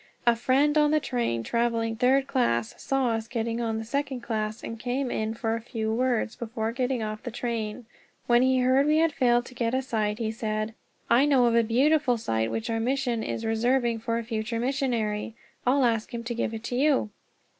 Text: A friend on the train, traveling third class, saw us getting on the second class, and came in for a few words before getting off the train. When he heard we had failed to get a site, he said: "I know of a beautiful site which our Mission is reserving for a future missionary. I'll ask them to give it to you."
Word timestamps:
A 0.25 0.35
friend 0.35 0.79
on 0.79 0.89
the 0.89 0.99
train, 0.99 1.43
traveling 1.43 1.95
third 1.95 2.25
class, 2.25 2.73
saw 2.81 3.09
us 3.09 3.27
getting 3.27 3.61
on 3.61 3.77
the 3.77 3.83
second 3.85 4.21
class, 4.21 4.63
and 4.63 4.79
came 4.79 5.11
in 5.11 5.35
for 5.35 5.53
a 5.53 5.61
few 5.61 5.93
words 5.93 6.35
before 6.35 6.71
getting 6.71 7.03
off 7.03 7.21
the 7.21 7.29
train. 7.29 7.85
When 8.25 8.41
he 8.41 8.61
heard 8.61 8.87
we 8.87 8.97
had 8.97 9.11
failed 9.13 9.45
to 9.45 9.53
get 9.53 9.75
a 9.75 9.81
site, 9.83 10.17
he 10.17 10.31
said: 10.31 10.73
"I 11.07 11.25
know 11.25 11.45
of 11.45 11.53
a 11.53 11.61
beautiful 11.61 12.17
site 12.17 12.49
which 12.49 12.67
our 12.71 12.79
Mission 12.79 13.21
is 13.21 13.45
reserving 13.45 13.99
for 13.99 14.17
a 14.17 14.23
future 14.23 14.59
missionary. 14.59 15.35
I'll 15.67 15.85
ask 15.85 16.09
them 16.09 16.23
to 16.23 16.33
give 16.33 16.55
it 16.55 16.63
to 16.63 16.75
you." 16.75 17.11